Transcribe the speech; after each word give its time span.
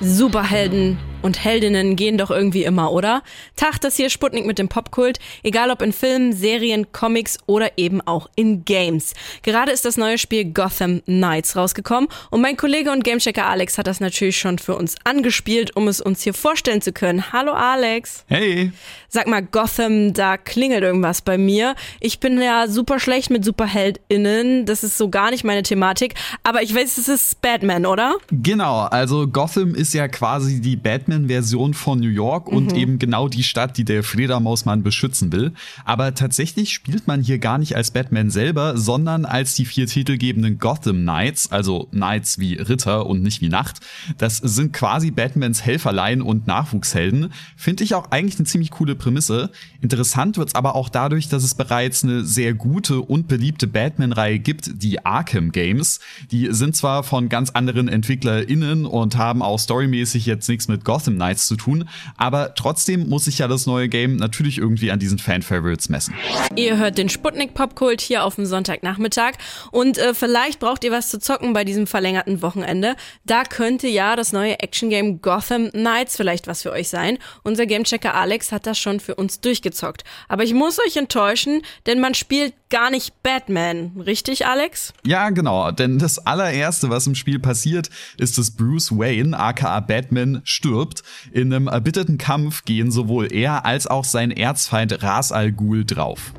Superhelden 0.00 0.96
und 1.22 1.44
Heldinnen 1.44 1.96
gehen 1.96 2.18
doch 2.18 2.30
irgendwie 2.30 2.64
immer, 2.64 2.92
oder? 2.92 3.22
Tag, 3.56 3.80
das 3.80 3.96
hier 3.96 4.10
Sputnik 4.10 4.46
mit 4.46 4.58
dem 4.58 4.68
Popkult, 4.68 5.18
egal 5.42 5.70
ob 5.70 5.82
in 5.82 5.92
Filmen, 5.92 6.32
Serien, 6.32 6.92
Comics 6.92 7.38
oder 7.46 7.76
eben 7.76 8.00
auch 8.00 8.28
in 8.36 8.64
Games. 8.64 9.14
Gerade 9.42 9.72
ist 9.72 9.84
das 9.84 9.96
neue 9.96 10.18
Spiel 10.18 10.44
Gotham 10.44 11.02
Knights 11.04 11.56
rausgekommen 11.56 12.08
und 12.30 12.40
mein 12.40 12.56
Kollege 12.56 12.90
und 12.92 13.04
Gamechecker 13.04 13.46
Alex 13.46 13.78
hat 13.78 13.86
das 13.86 14.00
natürlich 14.00 14.38
schon 14.38 14.58
für 14.58 14.76
uns 14.76 14.94
angespielt, 15.04 15.74
um 15.76 15.88
es 15.88 16.00
uns 16.00 16.22
hier 16.22 16.34
vorstellen 16.34 16.82
zu 16.82 16.92
können. 16.92 17.32
Hallo 17.32 17.52
Alex. 17.52 18.24
Hey. 18.28 18.72
Sag 19.08 19.26
mal, 19.26 19.42
Gotham, 19.42 20.12
da 20.12 20.36
klingelt 20.36 20.82
irgendwas 20.82 21.22
bei 21.22 21.38
mir. 21.38 21.74
Ich 21.98 22.20
bin 22.20 22.40
ja 22.40 22.68
super 22.68 23.00
schlecht 23.00 23.30
mit 23.30 23.44
SuperheldInnen, 23.44 24.66
das 24.66 24.84
ist 24.84 24.98
so 24.98 25.08
gar 25.08 25.30
nicht 25.30 25.44
meine 25.44 25.62
Thematik, 25.62 26.14
aber 26.42 26.62
ich 26.62 26.74
weiß, 26.74 26.98
es 26.98 27.08
ist 27.08 27.40
Batman, 27.40 27.86
oder? 27.86 28.16
Genau, 28.30 28.80
also 28.82 29.26
Gotham 29.26 29.74
ist 29.74 29.94
ja 29.94 30.08
quasi 30.08 30.60
die 30.60 30.76
Batman-Version 31.08 31.74
von 31.74 32.00
New 32.00 32.08
York 32.08 32.48
und 32.48 32.72
mhm. 32.72 32.78
eben 32.78 32.98
genau 32.98 33.28
die 33.28 33.42
Stadt, 33.42 33.78
die 33.78 33.84
der 33.84 34.02
Fledermausmann 34.02 34.82
beschützen 34.82 35.32
will. 35.32 35.52
Aber 35.84 36.14
tatsächlich 36.14 36.72
spielt 36.72 37.06
man 37.06 37.22
hier 37.22 37.38
gar 37.38 37.58
nicht 37.58 37.76
als 37.76 37.90
Batman 37.90 38.30
selber, 38.30 38.76
sondern 38.76 39.24
als 39.24 39.54
die 39.54 39.64
vier 39.64 39.86
titelgebenden 39.86 40.58
Gotham 40.58 41.02
Knights, 41.02 41.50
also 41.50 41.88
Knights 41.90 42.38
wie 42.38 42.54
Ritter 42.54 43.06
und 43.06 43.22
nicht 43.22 43.40
wie 43.40 43.48
Nacht. 43.48 43.80
Das 44.18 44.36
sind 44.36 44.72
quasi 44.72 45.10
Batmans 45.10 45.64
Helferlein 45.64 46.20
und 46.20 46.46
Nachwuchshelden. 46.46 47.32
Finde 47.56 47.84
ich 47.84 47.94
auch 47.94 48.10
eigentlich 48.10 48.38
eine 48.38 48.46
ziemlich 48.46 48.70
coole 48.70 48.94
Prämisse. 48.94 49.50
Interessant 49.80 50.36
wird's 50.36 50.54
aber 50.54 50.74
auch 50.74 50.90
dadurch, 50.90 51.28
dass 51.28 51.42
es 51.42 51.54
bereits 51.54 52.04
eine 52.04 52.24
sehr 52.24 52.52
gute 52.52 53.00
und 53.00 53.28
beliebte 53.28 53.66
Batman-Reihe 53.66 54.38
gibt, 54.38 54.82
die 54.82 55.04
Arkham 55.04 55.52
Games. 55.52 56.00
Die 56.30 56.48
sind 56.52 56.76
zwar 56.76 57.02
von 57.02 57.28
ganz 57.28 57.50
anderen 57.50 57.88
EntwicklerInnen 57.88 58.84
und 58.84 59.16
haben 59.16 59.42
auch 59.42 59.58
storymäßig 59.58 60.26
jetzt 60.26 60.48
nichts 60.48 60.68
mit 60.68 60.84
Gotham 60.84 60.97
Knights 61.04 61.46
zu 61.46 61.56
tun, 61.56 61.88
aber 62.16 62.54
trotzdem 62.54 63.08
muss 63.08 63.24
sich 63.24 63.38
ja 63.38 63.48
das 63.48 63.66
neue 63.66 63.88
Game 63.88 64.16
natürlich 64.16 64.58
irgendwie 64.58 64.90
an 64.90 64.98
diesen 64.98 65.18
Fan-Favorites 65.18 65.88
messen. 65.88 66.14
Ihr 66.56 66.76
hört 66.76 66.98
den 66.98 67.08
Sputnik 67.08 67.54
Popkult 67.54 68.00
hier 68.00 68.24
auf 68.24 68.36
dem 68.36 68.46
Sonntagnachmittag 68.46 69.34
und 69.70 69.98
äh, 69.98 70.14
vielleicht 70.14 70.60
braucht 70.60 70.84
ihr 70.84 70.92
was 70.92 71.08
zu 71.08 71.18
zocken 71.18 71.52
bei 71.52 71.64
diesem 71.64 71.86
verlängerten 71.86 72.42
Wochenende. 72.42 72.96
Da 73.24 73.44
könnte 73.44 73.88
ja 73.88 74.16
das 74.16 74.32
neue 74.32 74.60
Action-Game 74.60 75.20
Gotham 75.22 75.70
Knights 75.70 76.16
vielleicht 76.16 76.46
was 76.46 76.62
für 76.62 76.72
euch 76.72 76.88
sein. 76.88 77.18
Unser 77.42 77.66
Gamechecker 77.66 78.14
Alex 78.14 78.52
hat 78.52 78.66
das 78.66 78.78
schon 78.78 79.00
für 79.00 79.14
uns 79.14 79.40
durchgezockt. 79.40 80.04
Aber 80.28 80.44
ich 80.44 80.54
muss 80.54 80.78
euch 80.86 80.96
enttäuschen, 80.96 81.62
denn 81.86 82.00
man 82.00 82.14
spielt 82.14 82.54
gar 82.70 82.90
nicht 82.90 83.22
Batman. 83.22 83.92
Richtig, 84.04 84.46
Alex? 84.46 84.92
Ja, 85.06 85.30
genau. 85.30 85.70
Denn 85.70 85.98
das 85.98 86.18
allererste, 86.18 86.90
was 86.90 87.06
im 87.06 87.14
Spiel 87.14 87.38
passiert, 87.38 87.88
ist, 88.18 88.38
dass 88.38 88.50
Bruce 88.50 88.92
Wayne, 88.92 89.38
aka 89.38 89.80
Batman, 89.80 90.42
stirbt. 90.44 90.87
In 91.32 91.52
einem 91.52 91.68
erbitterten 91.68 92.18
Kampf 92.18 92.64
gehen 92.64 92.90
sowohl 92.90 93.32
er 93.32 93.64
als 93.64 93.86
auch 93.86 94.04
sein 94.04 94.30
Erzfeind 94.30 95.02
Ras 95.02 95.32
Al 95.32 95.52
Ghul 95.52 95.84
drauf. 95.84 96.32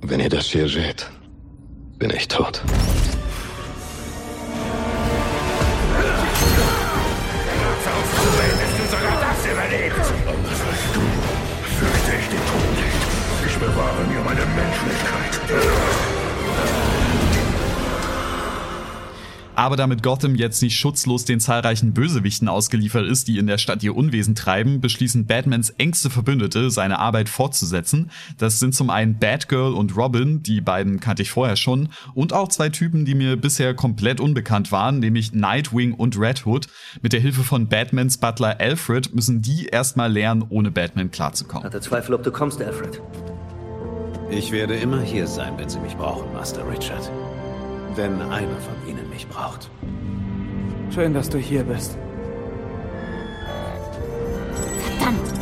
Wenn 0.00 0.20
ihr 0.20 0.28
das 0.28 0.46
hier 0.46 0.68
seht, 0.68 1.10
bin 1.98 2.10
ich 2.10 2.28
tot. 2.28 2.62
Aber 19.56 19.76
damit 19.76 20.02
Gotham 20.02 20.34
jetzt 20.34 20.62
nicht 20.62 20.78
schutzlos 20.78 21.24
den 21.24 21.40
zahlreichen 21.40 21.94
Bösewichten 21.94 22.46
ausgeliefert 22.46 23.06
ist, 23.06 23.26
die 23.26 23.38
in 23.38 23.46
der 23.46 23.56
Stadt 23.56 23.82
ihr 23.82 23.96
Unwesen 23.96 24.34
treiben, 24.34 24.82
beschließen 24.82 25.24
Batmans 25.26 25.70
engste 25.70 26.10
Verbündete, 26.10 26.70
seine 26.70 26.98
Arbeit 26.98 27.30
fortzusetzen. 27.30 28.10
Das 28.36 28.60
sind 28.60 28.74
zum 28.74 28.90
einen 28.90 29.18
Batgirl 29.18 29.72
und 29.72 29.96
Robin, 29.96 30.42
die 30.42 30.60
beiden 30.60 31.00
kannte 31.00 31.22
ich 31.22 31.30
vorher 31.30 31.56
schon, 31.56 31.88
und 32.14 32.34
auch 32.34 32.48
zwei 32.48 32.68
Typen, 32.68 33.06
die 33.06 33.14
mir 33.14 33.36
bisher 33.38 33.72
komplett 33.72 34.20
unbekannt 34.20 34.72
waren, 34.72 34.98
nämlich 34.98 35.32
Nightwing 35.32 35.94
und 35.94 36.20
Red 36.20 36.44
Hood. 36.44 36.66
Mit 37.00 37.14
der 37.14 37.20
Hilfe 37.20 37.42
von 37.42 37.66
Batmans 37.66 38.18
Butler 38.18 38.60
Alfred 38.60 39.14
müssen 39.14 39.40
die 39.40 39.66
erstmal 39.66 40.12
lernen, 40.12 40.44
ohne 40.50 40.70
Batman 40.70 41.10
klarzukommen. 41.10 41.64
Hatte 41.64 41.80
Zweifel, 41.80 42.14
ob 42.14 42.22
du 42.22 42.30
kommst, 42.30 42.60
Alfred. 42.60 43.00
Ich 44.30 44.52
werde 44.52 44.74
immer 44.74 45.00
hier 45.00 45.26
sein, 45.26 45.54
wenn 45.56 45.70
Sie 45.70 45.78
mich 45.78 45.96
brauchen, 45.96 46.30
Master 46.34 46.68
Richard. 46.68 47.10
Wenn 47.96 48.20
einer 48.20 48.58
von 48.58 48.88
Ihnen 48.88 49.08
mich 49.08 49.26
braucht. 49.26 49.70
Schön, 50.94 51.14
dass 51.14 51.30
du 51.30 51.38
hier 51.38 51.64
bist. 51.64 51.96
Verdammt! 54.98 55.32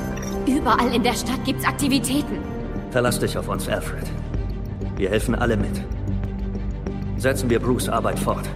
Überall 0.47 0.95
in 0.95 1.03
der 1.03 1.15
Stadt 1.15 1.45
gibt's 1.45 1.65
Aktivitäten. 1.65 2.39
Verlass 2.93 3.19
dich 3.19 3.37
auf 3.37 3.49
uns, 3.49 3.69
Alfred. 3.69 4.05
Wir 4.97 5.11
helfen 5.11 5.35
alle 5.35 5.57
mit. 5.57 5.83
Setzen 7.17 7.51
wir 7.51 7.59
Bruce 7.59 7.89
Arbeit 7.89 8.21
fort. 8.21 8.49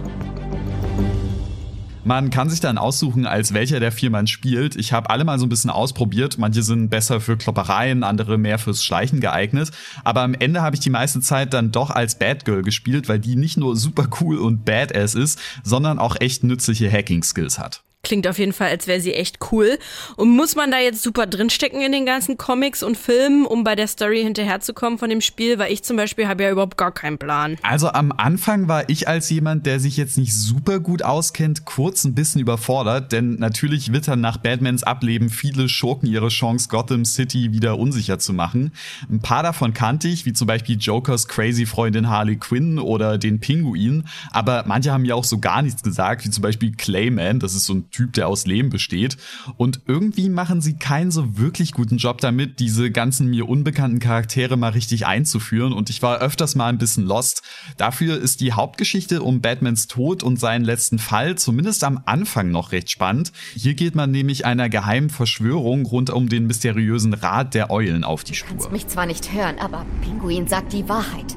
Man 2.09 2.31
kann 2.31 2.49
sich 2.49 2.59
dann 2.59 2.79
aussuchen, 2.79 3.27
als 3.27 3.53
welcher 3.53 3.79
der 3.79 3.91
vier 3.91 4.09
man 4.09 4.25
spielt. 4.25 4.75
Ich 4.75 4.93
habe 4.93 5.11
alle 5.11 5.23
mal 5.25 5.37
so 5.37 5.45
ein 5.45 5.49
bisschen 5.49 5.69
ausprobiert. 5.69 6.39
Manche 6.39 6.63
sind 6.63 6.89
besser 6.89 7.21
für 7.21 7.37
Kloppereien, 7.37 8.03
andere 8.03 8.39
mehr 8.39 8.57
fürs 8.57 8.83
Schleichen 8.83 9.19
geeignet. 9.19 9.69
Aber 10.03 10.21
am 10.21 10.33
Ende 10.33 10.63
habe 10.63 10.75
ich 10.75 10.79
die 10.79 10.89
meiste 10.89 11.21
Zeit 11.21 11.53
dann 11.53 11.71
doch 11.71 11.91
als 11.91 12.17
Batgirl 12.17 12.63
gespielt, 12.63 13.09
weil 13.09 13.19
die 13.19 13.35
nicht 13.35 13.57
nur 13.57 13.75
super 13.75 14.07
cool 14.21 14.39
und 14.39 14.65
badass 14.65 15.13
ist, 15.13 15.39
sondern 15.63 15.99
auch 15.99 16.15
echt 16.19 16.43
nützliche 16.43 16.91
Hacking-Skills 16.91 17.59
hat. 17.59 17.83
Klingt 18.09 18.27
auf 18.27 18.39
jeden 18.39 18.53
Fall, 18.53 18.69
als 18.69 18.87
wäre 18.87 18.99
sie 18.99 19.13
echt 19.13 19.37
cool. 19.51 19.77
Und 20.15 20.29
muss 20.31 20.55
man 20.55 20.71
da 20.71 20.79
jetzt 20.79 21.03
super 21.03 21.27
drinstecken 21.27 21.79
in 21.79 21.91
den 21.91 22.07
ganzen 22.07 22.37
Comics 22.39 22.81
und 22.81 22.97
Filmen, 22.97 23.45
um 23.45 23.63
bei 23.63 23.75
der 23.75 23.85
Story 23.85 24.23
hinterherzukommen 24.23 24.97
von 24.97 25.11
dem 25.11 25.21
Spiel? 25.21 25.59
Weil 25.59 25.71
ich 25.71 25.83
zum 25.83 25.95
Beispiel 25.95 26.27
habe 26.27 26.41
ja 26.41 26.49
überhaupt 26.49 26.75
gar 26.75 26.91
keinen 26.91 27.19
Plan. 27.19 27.57
Also 27.61 27.89
am 27.89 28.11
Anfang 28.11 28.67
war 28.67 28.89
ich 28.89 29.07
als 29.07 29.29
jemand, 29.29 29.67
der 29.67 29.79
sich 29.79 29.95
jetzt 29.95 30.17
nicht 30.17 30.33
super 30.33 30.79
gut 30.79 31.03
auskennt, 31.03 31.65
kurz 31.65 32.03
ein 32.03 32.15
bisschen 32.15 32.41
überfordert, 32.41 33.11
denn 33.11 33.35
natürlich 33.35 33.93
wittern 33.93 34.21
nach 34.21 34.37
Batmans 34.37 34.81
Ableben 34.81 35.29
viele 35.29 35.69
Schurken 35.69 36.09
ihre 36.09 36.29
Chance, 36.29 36.67
Gotham 36.67 37.05
City 37.05 37.51
wieder 37.53 37.77
unsicher 37.77 38.17
zu 38.17 38.33
machen. 38.33 38.71
Ein 39.07 39.19
paar 39.19 39.43
davon 39.43 39.75
kannte 39.75 40.07
ich, 40.07 40.25
wie 40.25 40.33
zum 40.33 40.47
Beispiel 40.47 40.77
Jokers 40.79 41.27
crazy 41.27 41.67
Freundin 41.67 42.09
Harley 42.09 42.37
Quinn 42.37 42.79
oder 42.79 43.19
den 43.19 43.39
Pinguin, 43.39 44.05
aber 44.31 44.63
manche 44.65 44.91
haben 44.91 45.05
ja 45.05 45.13
auch 45.13 45.25
so 45.25 45.37
gar 45.37 45.61
nichts 45.61 45.83
gesagt, 45.83 46.25
wie 46.25 46.31
zum 46.31 46.41
Beispiel 46.41 46.71
Clayman, 46.71 47.39
das 47.39 47.53
ist 47.53 47.65
so 47.65 47.75
ein 47.75 47.85
der 48.07 48.27
aus 48.27 48.45
Lehm 48.45 48.69
besteht. 48.69 49.17
Und 49.57 49.81
irgendwie 49.87 50.29
machen 50.29 50.61
sie 50.61 50.75
keinen 50.75 51.11
so 51.11 51.37
wirklich 51.37 51.73
guten 51.73 51.97
Job 51.97 52.21
damit, 52.21 52.59
diese 52.59 52.91
ganzen 52.91 53.29
mir 53.29 53.47
unbekannten 53.47 53.99
Charaktere 53.99 54.57
mal 54.57 54.71
richtig 54.71 55.05
einzuführen. 55.05 55.73
Und 55.73 55.89
ich 55.89 56.01
war 56.01 56.19
öfters 56.19 56.55
mal 56.55 56.67
ein 56.67 56.77
bisschen 56.77 57.05
lost. 57.05 57.43
Dafür 57.77 58.17
ist 58.17 58.41
die 58.41 58.53
Hauptgeschichte 58.53 59.21
um 59.21 59.41
Batmans 59.41 59.87
Tod 59.87 60.23
und 60.23 60.39
seinen 60.39 60.63
letzten 60.63 60.99
Fall 60.99 61.37
zumindest 61.37 61.83
am 61.83 62.01
Anfang 62.05 62.51
noch 62.51 62.71
recht 62.71 62.89
spannend. 62.89 63.31
Hier 63.55 63.73
geht 63.73 63.95
man 63.95 64.11
nämlich 64.11 64.45
einer 64.45 64.69
geheimen 64.69 65.09
Verschwörung 65.09 65.85
rund 65.85 66.09
um 66.09 66.29
den 66.29 66.47
mysteriösen 66.47 67.13
Rat 67.13 67.53
der 67.53 67.71
Eulen 67.71 68.03
auf 68.03 68.23
die 68.23 68.35
Spur. 68.35 68.49
Du 68.49 68.55
kannst 68.55 68.71
mich 68.71 68.87
zwar 68.87 69.05
nicht 69.05 69.33
hören, 69.33 69.57
aber 69.59 69.85
Pinguin 70.01 70.47
sagt 70.47 70.73
die 70.73 70.87
Wahrheit. 70.87 71.35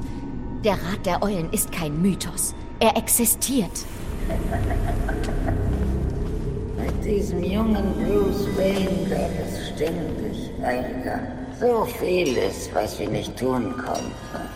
Der 0.63 0.73
Rat 0.73 1.05
der 1.05 1.21
Eulen 1.21 1.51
ist 1.51 1.71
kein 1.71 2.01
Mythos. 2.01 2.55
Er 2.79 2.95
existiert. 2.97 3.85
Diesem 7.05 7.43
jungen 7.43 7.93
Bruce 7.95 8.47
Wayne 8.57 9.09
gab 9.09 9.29
es 9.45 9.69
ständig 9.75 10.49
Ärger. 10.61 11.42
So 11.59 11.85
vieles, 11.99 12.69
was 12.73 12.99
wir 12.99 13.09
nicht 13.09 13.37
tun 13.37 13.73
konnten. 13.77 14.11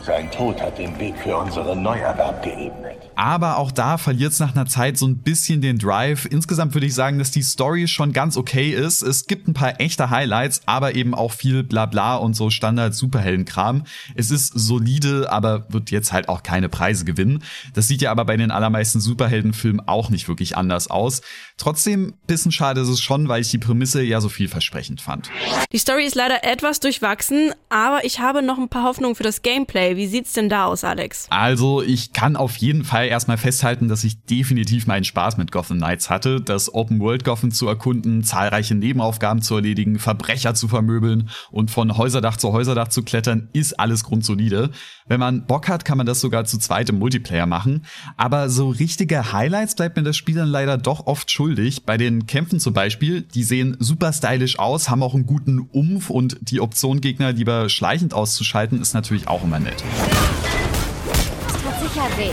Sein 0.06 0.32
Tod 0.32 0.62
hat 0.62 0.78
den 0.78 0.98
Weg 1.00 1.18
für 1.18 1.38
unseren 1.38 1.84
Neuerwerb 1.84 2.42
geebnet. 2.42 2.98
Aber 3.16 3.58
auch 3.58 3.72
da 3.72 3.98
verliert 3.98 4.32
es 4.32 4.40
nach 4.40 4.56
einer 4.56 4.66
Zeit 4.66 4.98
so 4.98 5.06
ein 5.06 5.18
bisschen 5.18 5.60
den 5.60 5.80
Drive. 5.80 6.26
Insgesamt 6.30 6.74
würde 6.74 6.88
ich 6.88 6.94
sagen, 6.94 7.20
dass 7.20 7.32
die 7.32 7.42
Story 7.42 7.88
schon 7.88 8.14
ganz 8.14 8.38
okay 8.38 8.70
ist. 8.70 9.02
Es 9.02 9.28
gibt 9.28 9.48
ein 9.48 9.54
paar 9.54 9.82
echte 9.82 10.10
Highlights, 10.10 10.62
aber 10.66 10.96
eben 10.96 11.14
auch 11.14 11.34
viel 11.34 11.64
Blabla 11.64 12.16
und 12.16 12.36
so 12.36 12.50
Standard-Superheldenkram. 12.50 13.84
Es 14.16 14.32
ist 14.32 14.54
solide, 14.56 15.32
aber 15.32 15.66
wird 15.70 15.92
jetzt 15.92 16.14
halt 16.14 16.30
auch 16.30 16.42
keine 16.42 16.70
Preise 16.70 17.04
gewinnen. 17.04 17.44
Das 17.74 17.88
sieht 17.88 18.02
ja 18.02 18.12
aber 18.12 18.24
bei 18.24 18.38
den 18.38 18.52
allermeisten 18.52 19.02
Superheldenfilmen 19.02 19.88
auch 19.88 20.10
nicht 20.10 20.28
wirklich 20.28 20.56
anders 20.56 20.90
aus. 20.90 21.22
Trotzdem, 21.58 22.14
bisschen 22.28 22.52
schade 22.52 22.82
ist 22.82 22.90
es 22.90 23.02
schon, 23.02 23.28
weil 23.28 23.42
ich 23.42 23.50
die 23.50 23.58
Prämisse 23.58 24.04
ja 24.04 24.22
so 24.22 24.30
vielversprechend 24.30 25.02
fand. 25.02 25.30
Die 25.74 25.80
Story 25.80 26.06
ist 26.06 26.16
leider 26.16 26.44
etwas 26.44 26.80
durchwachsen, 26.88 27.52
aber 27.68 28.06
ich 28.06 28.22
habe 28.22 28.42
noch 28.42 28.58
ein 28.58 28.70
paar 28.70 28.84
Hoffnungen 28.84 29.16
für 29.16 29.24
das 29.24 29.42
Gameplay. 29.42 29.98
Wie 29.98 30.08
sieht's 30.08 30.32
denn 30.32 30.48
da 30.48 30.66
aus, 30.66 30.86
Alex? 30.86 31.28
Also, 31.30 31.82
ich 31.82 32.14
kann 32.14 32.38
auf 32.38 32.56
jeden 32.56 32.86
Fall 32.86 33.08
erstmal 33.08 33.38
festhalten, 33.38 33.90
dass 33.90 34.06
ich 34.06 34.24
definitiv 34.24 34.88
meinen 34.88 35.04
Spaß 35.04 35.36
mit 35.36 35.52
Gotham 35.52 35.80
Knights 35.80 36.10
hatte, 36.10 36.40
das 36.40 36.74
Open 36.74 37.02
World 37.02 37.26
Gotham 37.26 37.52
zu 37.52 37.68
erkunden, 37.68 38.24
zahlreiche 38.24 38.74
Nebenaufgaben 38.74 39.42
zu 39.42 39.56
erledigen, 39.56 40.00
Verbrecher 40.00 40.54
zu 40.54 40.70
vermöbeln 40.70 41.30
und 41.52 41.70
von 41.70 41.98
Häuserdach 41.98 42.38
zu 42.38 42.54
Häuserdach 42.54 42.88
zu 42.88 43.04
klettern, 43.04 43.50
ist 43.52 43.78
alles 43.78 44.06
grundsolide. 44.06 44.70
Wenn 45.08 45.20
man 45.20 45.46
Bock 45.46 45.68
hat, 45.68 45.84
kann 45.84 45.98
man 45.98 46.08
das 46.08 46.22
sogar 46.22 46.46
zu 46.46 46.58
zweit 46.58 46.90
im 46.90 47.00
Multiplayer 47.00 47.48
machen, 47.48 47.86
aber 48.16 48.50
so 48.50 48.70
richtige 48.70 49.34
Highlights 49.34 49.76
bleibt 49.76 49.98
mir 49.98 50.04
das 50.04 50.16
Spiel 50.16 50.36
dann 50.36 50.50
leider 50.50 50.78
doch 50.78 51.06
oft 51.06 51.30
schuldig. 51.32 51.84
Bei 51.84 51.98
den 51.98 52.28
Kämpfen 52.28 52.62
zum 52.62 52.74
Beispiel, 52.74 53.24
die 53.24 53.44
sehen 53.44 53.76
super 53.80 54.14
stylisch 54.14 54.58
aus, 54.58 54.90
haben 54.90 55.04
auch 55.04 55.16
einen 55.16 55.26
guten 55.26 55.60
Umf 55.60 56.10
und 56.10 56.38
die 56.42 56.62
Option 56.62 56.77
Gegner 57.02 57.32
lieber 57.32 57.70
schleichend 57.70 58.14
auszuschalten 58.14 58.82
ist 58.82 58.94
natürlich 58.94 59.28
auch 59.28 59.44
immer 59.44 59.60
nett. 59.60 59.84
Das 61.44 61.54
tut 61.54 61.90
sicher 61.90 62.08
weh. 62.18 62.32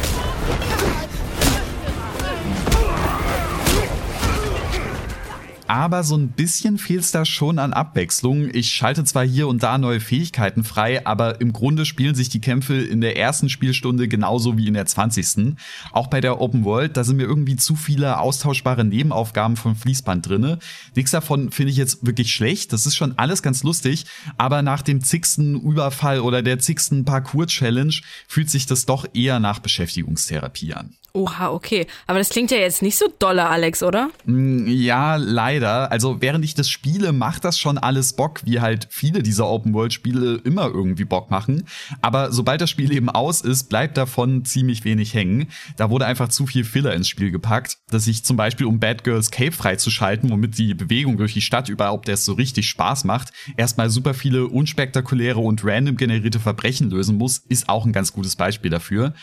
Aber 5.74 6.04
so 6.04 6.16
ein 6.16 6.28
bisschen 6.28 6.78
fehlt 6.78 7.00
es 7.00 7.10
da 7.10 7.24
schon 7.24 7.58
an 7.58 7.72
Abwechslung. 7.72 8.48
Ich 8.54 8.70
schalte 8.70 9.02
zwar 9.02 9.26
hier 9.26 9.48
und 9.48 9.64
da 9.64 9.76
neue 9.76 9.98
Fähigkeiten 9.98 10.62
frei, 10.62 11.04
aber 11.04 11.40
im 11.40 11.52
Grunde 11.52 11.84
spielen 11.84 12.14
sich 12.14 12.28
die 12.28 12.40
Kämpfe 12.40 12.74
in 12.74 13.00
der 13.00 13.16
ersten 13.16 13.48
Spielstunde 13.48 14.06
genauso 14.06 14.56
wie 14.56 14.68
in 14.68 14.74
der 14.74 14.86
20. 14.86 15.56
Auch 15.90 16.06
bei 16.06 16.20
der 16.20 16.40
Open 16.40 16.64
World, 16.64 16.96
da 16.96 17.02
sind 17.02 17.16
mir 17.16 17.24
irgendwie 17.24 17.56
zu 17.56 17.74
viele 17.74 18.20
austauschbare 18.20 18.84
Nebenaufgaben 18.84 19.56
vom 19.56 19.74
Fließband 19.74 20.28
drinne. 20.28 20.60
Nichts 20.94 21.10
davon 21.10 21.50
finde 21.50 21.72
ich 21.72 21.76
jetzt 21.76 22.06
wirklich 22.06 22.32
schlecht, 22.32 22.72
das 22.72 22.86
ist 22.86 22.94
schon 22.94 23.18
alles 23.18 23.42
ganz 23.42 23.64
lustig, 23.64 24.06
aber 24.38 24.62
nach 24.62 24.82
dem 24.82 25.00
zigsten 25.00 25.60
Überfall 25.60 26.20
oder 26.20 26.42
der 26.42 26.60
zigsten 26.60 27.04
Parcours-Challenge 27.04 27.94
fühlt 28.28 28.48
sich 28.48 28.66
das 28.66 28.86
doch 28.86 29.06
eher 29.12 29.40
nach 29.40 29.58
Beschäftigungstherapie 29.58 30.72
an. 30.74 30.94
Oha, 31.16 31.50
okay. 31.50 31.86
Aber 32.08 32.18
das 32.18 32.28
klingt 32.28 32.50
ja 32.50 32.56
jetzt 32.56 32.82
nicht 32.82 32.98
so 32.98 33.06
dolle, 33.20 33.46
Alex, 33.46 33.84
oder? 33.84 34.10
Mm, 34.24 34.66
ja, 34.66 35.14
leider. 35.14 35.92
Also 35.92 36.20
während 36.20 36.44
ich 36.44 36.56
das 36.56 36.68
spiele, 36.68 37.12
macht 37.12 37.44
das 37.44 37.56
schon 37.56 37.78
alles 37.78 38.14
Bock, 38.14 38.40
wie 38.44 38.60
halt 38.60 38.88
viele 38.90 39.22
dieser 39.22 39.46
Open-World-Spiele 39.46 40.40
immer 40.42 40.66
irgendwie 40.66 41.04
Bock 41.04 41.30
machen. 41.30 41.68
Aber 42.02 42.32
sobald 42.32 42.60
das 42.62 42.70
Spiel 42.70 42.90
eben 42.90 43.10
aus 43.10 43.42
ist, 43.42 43.68
bleibt 43.68 43.96
davon 43.96 44.44
ziemlich 44.44 44.84
wenig 44.84 45.14
hängen. 45.14 45.46
Da 45.76 45.88
wurde 45.88 46.04
einfach 46.06 46.30
zu 46.30 46.48
viel 46.48 46.64
Filler 46.64 46.92
ins 46.94 47.06
Spiel 47.06 47.30
gepackt, 47.30 47.78
dass 47.90 48.08
ich 48.08 48.24
zum 48.24 48.36
Beispiel, 48.36 48.66
um 48.66 48.80
Bad 48.80 49.04
Girls 49.04 49.30
Cape 49.30 49.52
freizuschalten, 49.52 50.30
womit 50.30 50.58
die 50.58 50.74
Bewegung 50.74 51.16
durch 51.16 51.34
die 51.34 51.42
Stadt 51.42 51.68
überhaupt 51.68 52.08
erst 52.08 52.24
so 52.24 52.32
richtig 52.32 52.68
Spaß 52.68 53.04
macht, 53.04 53.32
erstmal 53.56 53.88
super 53.88 54.14
viele 54.14 54.48
unspektakuläre 54.48 55.38
und 55.38 55.64
random 55.64 55.96
generierte 55.96 56.40
Verbrechen 56.40 56.90
lösen 56.90 57.18
muss, 57.18 57.38
ist 57.48 57.68
auch 57.68 57.86
ein 57.86 57.92
ganz 57.92 58.12
gutes 58.12 58.34
Beispiel 58.34 58.72
dafür. 58.72 59.14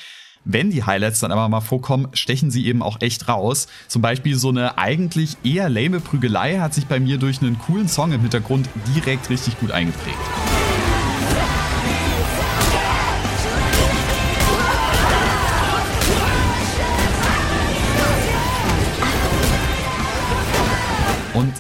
Wenn 0.43 0.71
die 0.71 0.83
Highlights 0.83 1.19
dann 1.19 1.31
aber 1.31 1.47
mal 1.49 1.61
vorkommen, 1.61 2.07
stechen 2.13 2.49
sie 2.49 2.65
eben 2.65 2.81
auch 2.81 2.99
echt 3.01 3.27
raus. 3.27 3.67
Zum 3.88 4.01
Beispiel 4.01 4.35
so 4.35 4.49
eine 4.49 4.77
eigentlich 4.77 5.38
eher 5.43 5.69
lame 5.69 5.99
Prügelei 5.99 6.57
hat 6.59 6.73
sich 6.73 6.88
bei 6.88 6.99
mir 6.99 7.17
durch 7.17 7.41
einen 7.41 7.59
coolen 7.59 7.88
Song 7.88 8.11
im 8.11 8.21
Hintergrund 8.21 8.67
direkt 8.95 9.29
richtig 9.29 9.59
gut 9.59 9.71
eingeprägt. 9.71 10.17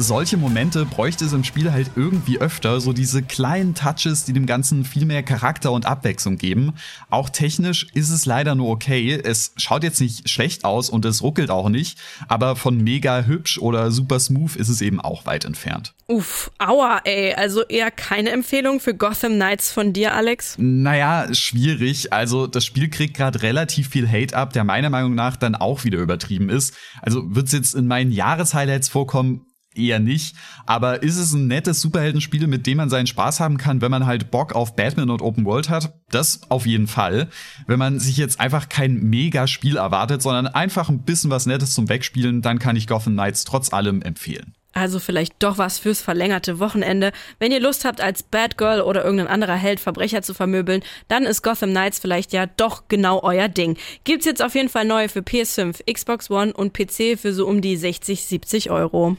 Solche 0.01 0.37
Momente 0.37 0.85
bräuchte 0.85 1.25
es 1.25 1.33
im 1.33 1.43
Spiel 1.43 1.71
halt 1.71 1.91
irgendwie 1.95 2.39
öfter, 2.39 2.81
so 2.81 2.93
diese 2.93 3.21
kleinen 3.21 3.75
Touches, 3.75 4.25
die 4.25 4.33
dem 4.33 4.45
Ganzen 4.45 4.85
viel 4.85 5.05
mehr 5.05 5.23
Charakter 5.23 5.71
und 5.71 5.85
Abwechslung 5.85 6.37
geben. 6.37 6.73
Auch 7.09 7.29
technisch 7.29 7.87
ist 7.93 8.09
es 8.09 8.25
leider 8.25 8.55
nur 8.55 8.69
okay. 8.69 9.19
Es 9.23 9.53
schaut 9.57 9.83
jetzt 9.83 10.01
nicht 10.01 10.29
schlecht 10.29 10.65
aus 10.65 10.89
und 10.89 11.05
es 11.05 11.21
ruckelt 11.21 11.49
auch 11.49 11.69
nicht, 11.69 11.99
aber 12.27 12.55
von 12.55 12.77
mega 12.77 13.23
hübsch 13.23 13.57
oder 13.59 13.91
super 13.91 14.19
smooth 14.19 14.55
ist 14.55 14.69
es 14.69 14.81
eben 14.81 14.99
auch 14.99 15.25
weit 15.25 15.45
entfernt. 15.45 15.93
Uff, 16.07 16.51
aua, 16.57 16.99
ey. 17.05 17.33
Also 17.35 17.63
eher 17.63 17.89
keine 17.89 18.31
Empfehlung 18.31 18.81
für 18.81 18.93
Gotham 18.93 19.35
Knights 19.35 19.71
von 19.71 19.93
dir, 19.93 20.13
Alex? 20.13 20.55
Naja, 20.57 21.33
schwierig. 21.33 22.11
Also 22.11 22.47
das 22.47 22.65
Spiel 22.65 22.89
kriegt 22.89 23.15
gerade 23.15 23.41
relativ 23.41 23.87
viel 23.87 24.09
Hate 24.09 24.35
ab, 24.35 24.51
der 24.51 24.65
meiner 24.65 24.89
Meinung 24.89 25.15
nach 25.15 25.37
dann 25.37 25.55
auch 25.55 25.85
wieder 25.85 25.99
übertrieben 25.99 26.49
ist. 26.49 26.73
Also 27.01 27.33
wird's 27.33 27.53
jetzt 27.53 27.75
in 27.75 27.87
meinen 27.87 28.11
Jahreshighlights 28.11 28.89
vorkommen, 28.89 29.45
eher 29.75 29.99
nicht. 29.99 30.35
Aber 30.65 31.03
ist 31.03 31.17
es 31.17 31.33
ein 31.33 31.47
nettes 31.47 31.81
Superheldenspiel, 31.81 32.47
mit 32.47 32.67
dem 32.67 32.77
man 32.77 32.89
seinen 32.89 33.07
Spaß 33.07 33.39
haben 33.39 33.57
kann, 33.57 33.81
wenn 33.81 33.91
man 33.91 34.05
halt 34.05 34.31
Bock 34.31 34.53
auf 34.53 34.75
Batman 34.75 35.09
und 35.09 35.21
Open 35.21 35.45
World 35.45 35.69
hat? 35.69 35.93
Das 36.09 36.41
auf 36.49 36.65
jeden 36.65 36.87
Fall. 36.87 37.29
Wenn 37.67 37.79
man 37.79 37.99
sich 37.99 38.17
jetzt 38.17 38.39
einfach 38.39 38.69
kein 38.69 38.95
Mega-Spiel 38.95 39.77
erwartet, 39.77 40.21
sondern 40.21 40.47
einfach 40.47 40.89
ein 40.89 41.03
bisschen 41.03 41.29
was 41.29 41.45
Nettes 41.45 41.73
zum 41.73 41.89
Wegspielen, 41.89 42.41
dann 42.41 42.59
kann 42.59 42.75
ich 42.75 42.87
Gotham 42.87 43.13
Knights 43.13 43.45
trotz 43.45 43.71
allem 43.71 44.01
empfehlen. 44.01 44.53
Also 44.73 44.99
vielleicht 44.99 45.33
doch 45.39 45.57
was 45.57 45.79
fürs 45.79 46.01
verlängerte 46.01 46.59
Wochenende. 46.59 47.11
Wenn 47.39 47.51
ihr 47.51 47.59
Lust 47.59 47.83
habt, 47.83 47.99
als 47.99 48.23
Bad 48.23 48.57
Girl 48.57 48.81
oder 48.81 49.03
irgendein 49.03 49.27
anderer 49.27 49.55
Held 49.55 49.81
Verbrecher 49.81 50.21
zu 50.21 50.33
vermöbeln, 50.33 50.81
dann 51.09 51.23
ist 51.23 51.41
Gotham 51.41 51.71
Knights 51.71 51.99
vielleicht 51.99 52.31
ja 52.31 52.45
doch 52.45 52.83
genau 52.87 53.21
euer 53.21 53.49
Ding. 53.49 53.77
Gibt's 54.05 54.25
jetzt 54.25 54.41
auf 54.41 54.55
jeden 54.55 54.69
Fall 54.69 54.85
neu 54.85 55.09
für 55.09 55.19
PS5, 55.19 55.91
Xbox 55.91 56.31
One 56.31 56.53
und 56.53 56.73
PC 56.73 57.19
für 57.19 57.33
so 57.33 57.47
um 57.47 57.61
die 57.61 57.75
60, 57.75 58.25
70 58.25 58.71
Euro. 58.71 59.17